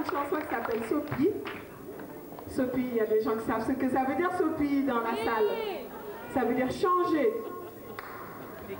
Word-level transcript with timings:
une 0.00 0.06
chanson 0.10 0.36
qui 0.36 0.54
s'appelle 0.54 0.82
Sopi. 0.88 1.28
Sopi, 2.48 2.80
il 2.90 2.96
y 2.96 3.00
a 3.00 3.06
des 3.06 3.20
gens 3.20 3.36
qui 3.36 3.46
savent 3.46 3.66
ce 3.66 3.72
que 3.72 3.88
ça 3.88 4.04
veut 4.04 4.14
dire 4.16 4.30
Sopi 4.36 4.82
dans 4.82 5.00
la 5.00 5.14
salle. 5.16 5.48
Ça 6.32 6.40
veut 6.44 6.54
dire 6.54 6.70
changer. 6.70 7.32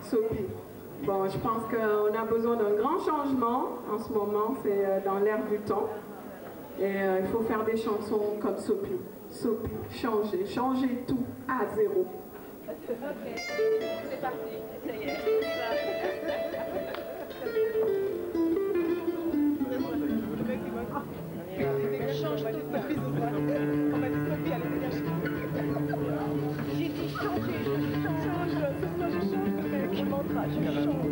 Sopi. 0.02 0.46
Bon, 1.04 1.28
je 1.28 1.38
pense 1.38 1.62
qu'on 1.64 2.14
a 2.14 2.24
besoin 2.24 2.56
d'un 2.56 2.72
grand 2.72 2.98
changement 2.98 3.78
en 3.90 3.98
ce 3.98 4.12
moment, 4.12 4.54
c'est 4.62 4.84
euh, 4.84 5.00
dans 5.04 5.18
l'air 5.18 5.38
du 5.50 5.58
temps. 5.60 5.88
Et 6.78 6.84
euh, 6.84 7.20
il 7.20 7.26
faut 7.28 7.40
faire 7.40 7.64
des 7.64 7.76
chansons 7.76 8.36
comme 8.40 8.58
Sopi. 8.58 8.92
Sopi, 9.30 9.70
changer, 9.90 10.44
changer 10.46 11.04
tout 11.06 11.24
à 11.48 11.66
zéro. 11.74 12.06
Ok, 12.68 12.74
c'est 12.86 14.20
parti, 14.20 14.36
ça 14.86 14.92
y 14.92 15.02
est. 15.04 15.40
J'ai 22.36 22.46
dit 26.88 27.08
changer, 27.08 27.58
je 27.64 27.74
change, 28.22 28.52
je 28.52 29.18
change 29.20 29.54
mec. 29.70 29.90
Je 30.54 30.84
change. 30.84 31.09